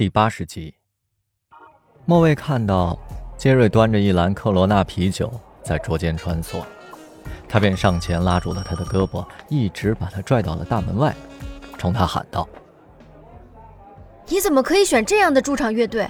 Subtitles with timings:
[0.00, 0.72] 第八十集，
[2.06, 2.98] 莫卫看到
[3.36, 5.30] 杰瑞端着一篮克罗纳啤酒
[5.62, 6.62] 在桌间穿梭，
[7.46, 11.14] 他便上前拉住了他的胳膊，一直把他拽到了大门外，
[11.76, 12.48] 冲他喊道
[14.26, 16.08] ：“你怎么可以选这样的驻场乐队？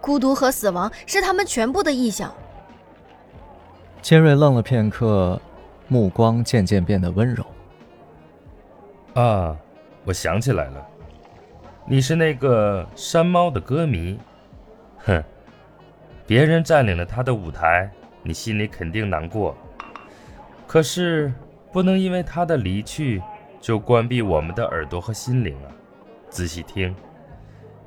[0.00, 2.34] 孤独和死亡是他们全部的意象。”
[4.02, 5.40] 杰瑞愣了片刻，
[5.86, 7.46] 目光渐渐变得温柔。
[9.14, 9.56] “啊，
[10.04, 10.84] 我想起来了。”
[11.90, 14.16] 你是那个山猫的歌迷，
[14.98, 15.20] 哼！
[16.24, 17.90] 别人占领了他的舞台，
[18.22, 19.56] 你心里肯定难过。
[20.68, 21.32] 可是
[21.72, 23.20] 不能因为他的离去
[23.60, 25.66] 就关闭我们的耳朵和心灵啊！
[26.28, 26.94] 仔细听，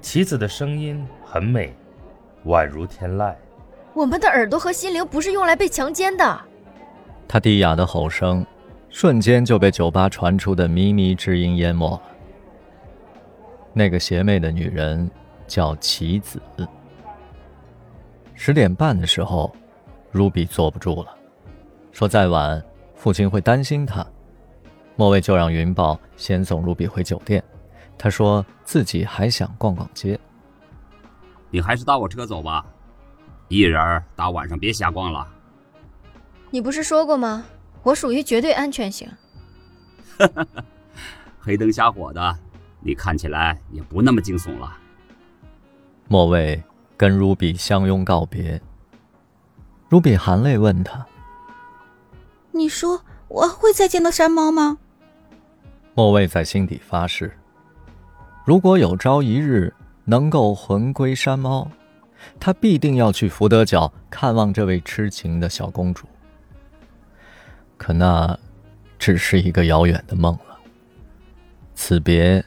[0.00, 1.72] 棋子的声音很美，
[2.46, 3.32] 宛如天籁。
[3.94, 6.40] 我们的耳朵和心灵不是用来被强奸的。
[7.28, 8.44] 他低哑的吼声，
[8.90, 12.02] 瞬间就被酒吧传出的靡靡之音淹没了。
[13.74, 15.10] 那个邪魅的女人
[15.46, 16.40] 叫棋子。
[18.34, 19.54] 十点半的时候
[20.12, 21.16] ，Ruby 坐不住了，
[21.92, 22.62] 说再晚
[22.94, 24.06] 父亲会担心她。
[24.96, 27.42] 莫卫就让云豹先送 Ruby 回酒店，
[27.96, 30.18] 他说自己还想逛逛街。
[31.50, 32.64] 你还是搭我车走吧，
[33.48, 35.26] 一人大晚上别瞎逛了。
[36.50, 37.44] 你不是说过吗？
[37.82, 39.08] 我属于绝对安全型。
[40.18, 40.64] 哈哈哈
[41.40, 42.38] 黑灯瞎火的。
[42.84, 44.76] 你看起来也不那么惊悚了。
[46.08, 46.62] 莫卫
[46.96, 48.60] 跟 Ruby 相拥告别。
[49.88, 51.06] Ruby 含泪问他
[52.52, 54.78] ：“你说我会再见到山猫吗？”
[55.94, 57.36] 莫卫在心底发誓：
[58.44, 59.72] 如果有朝一日
[60.04, 61.70] 能够魂归山猫，
[62.40, 66.06] 他必定要去福德角看望这位痴情的小公主。
[67.76, 68.38] 可那
[68.98, 70.58] 只是一个遥远的梦了。
[71.74, 72.44] 此别。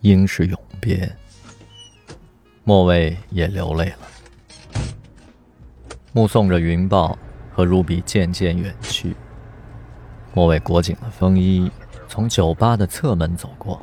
[0.00, 1.10] 应是永别，
[2.64, 3.98] 莫卫也流泪了，
[6.12, 7.18] 目送着云豹
[7.52, 9.16] 和 Ruby 渐渐远去。
[10.34, 11.70] 莫卫裹紧了风衣，
[12.08, 13.82] 从酒吧的侧门走过。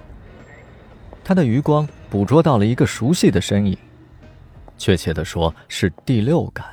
[1.23, 3.78] 他的余光捕捉到了一个熟悉的身影，
[4.78, 6.66] 确切的说是第六感。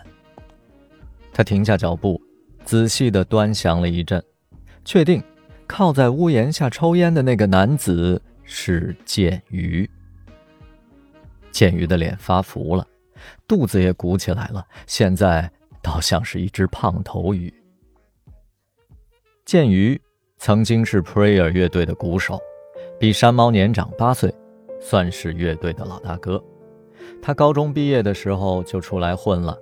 [1.33, 2.21] 他停下脚步，
[2.65, 4.22] 仔细的端详了一阵，
[4.84, 5.22] 确定
[5.66, 8.21] 靠在屋檐下抽烟的那个男子。
[8.44, 9.88] 是剑鱼。
[11.50, 12.86] 剑鱼的脸发福了，
[13.47, 15.50] 肚子也鼓起来了，现在
[15.82, 17.53] 倒像是一只胖头鱼。
[19.44, 20.00] 剑鱼
[20.38, 22.41] 曾经是 Prayer 乐队的鼓手，
[22.98, 24.34] 比山猫年长八岁，
[24.80, 26.42] 算是乐队的老大哥。
[27.20, 29.56] 他高中毕业的时候就出来混了，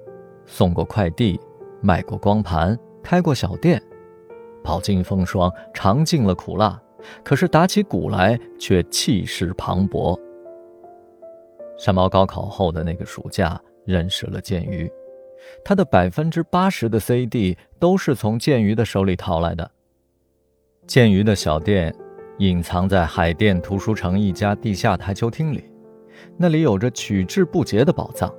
[0.46, 1.40] 送过快递，
[1.82, 3.82] 卖过光盘，开过小店，
[4.62, 6.80] 饱经风霜，尝尽了苦辣。
[7.24, 10.18] 可是打起鼓来却气势磅礴。
[11.78, 14.90] 山猫高考后的那个暑假认识了剑鱼，
[15.64, 19.70] 他的百分之八十的 CD 都是从剑鱼的手里淘来的。
[20.86, 21.94] 剑鱼的小店
[22.38, 25.64] 隐藏在海淀图书城一家地下台球厅里，
[26.36, 28.30] 那里有着取之不竭的宝藏。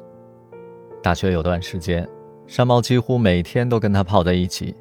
[1.02, 2.08] 大学有段时间，
[2.46, 4.76] 山猫几乎每天都跟他泡在一起，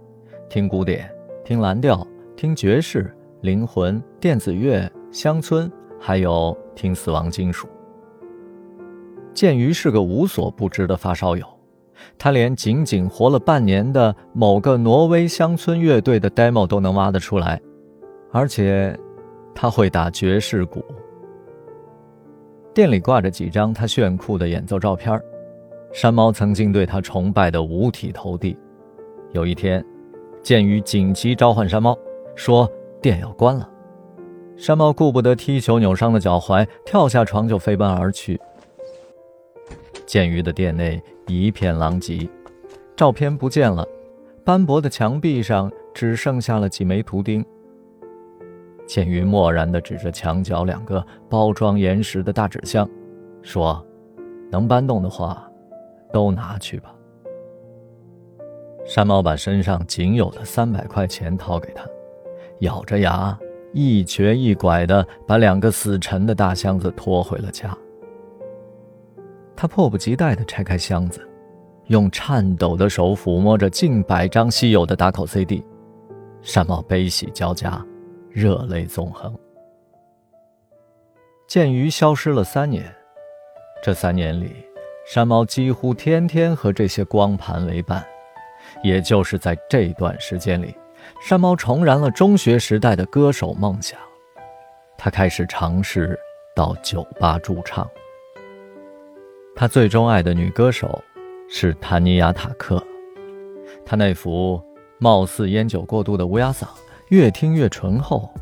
[0.50, 1.10] 听古典，
[1.44, 3.14] 听蓝调，听爵士。
[3.42, 7.66] 灵魂、电子乐、乡村，还有听死亡金属。
[9.32, 11.46] 剑鱼是个无所不知的发烧友，
[12.18, 17.58] 他连仅仅活了半年的某个挪威乡村乐队的 demo 都能挖得出来，
[18.30, 18.94] 而且
[19.54, 20.84] 他会打爵士鼓。
[22.74, 25.18] 店里挂着几张他炫酷的演奏照片，
[25.92, 28.54] 山猫曾经对他崇拜的五体投地。
[29.32, 29.82] 有一天，
[30.42, 31.96] 剑鱼紧急召唤山猫，
[32.34, 32.70] 说。
[33.00, 33.68] 店要关了，
[34.56, 38.40] 山猫顾不得踢球扭伤的脚踝，跳下床就飞奔而去。
[40.06, 42.28] 剑鱼的店内一片狼藉，
[42.96, 43.86] 照片不见了，
[44.44, 47.44] 斑驳的墙壁上只剩下了几枚图钉。
[48.86, 52.88] 剑鱼漠然地指着墙角两个包装岩石的大纸箱，
[53.40, 53.86] 说
[54.50, 55.48] ：“能搬动的话，
[56.12, 56.92] 都拿去吧。”
[58.84, 61.84] 山猫把身上仅有的三百块钱掏给他。
[62.60, 63.38] 咬着牙，
[63.72, 67.76] 一瘸一拐地把两个死沉的大箱子拖回了家。
[69.56, 71.26] 他迫不及待地拆开箱子，
[71.88, 75.64] 用颤抖的手抚摸着近百张稀有的打口 CD。
[76.42, 77.84] 山猫悲喜交加，
[78.30, 79.34] 热泪纵横。
[81.46, 82.84] 剑鱼消失了三年，
[83.82, 84.52] 这三年里，
[85.04, 88.02] 山猫几乎天天和这些光盘为伴。
[88.82, 90.74] 也就是在这段时间里。
[91.20, 93.98] 山猫重燃了中学时代的歌手梦想，
[94.96, 96.18] 他开始尝试
[96.54, 97.88] 到酒吧驻唱。
[99.54, 101.02] 他最钟爱的女歌手
[101.48, 102.82] 是谭尼亚·塔克，
[103.84, 104.62] 她那副
[104.98, 106.66] 貌似烟酒过度的乌鸦嗓，
[107.08, 108.32] 越听越醇厚，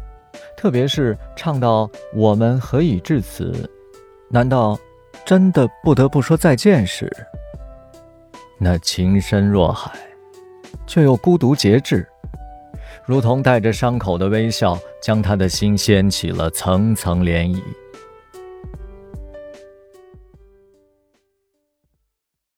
[0.57, 3.69] 特别是唱到“我们何以至此”，
[4.31, 4.79] 难道
[5.25, 7.11] 真的不得不说再见时，
[8.59, 9.99] 那情深若海，
[10.87, 12.07] 却又孤独节制，
[13.05, 17.61] 如同带着伤口的微笑，将他的心掀起了层层涟漪。